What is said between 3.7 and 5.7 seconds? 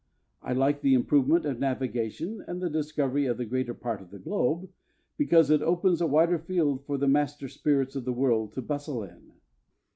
part of the globe, because it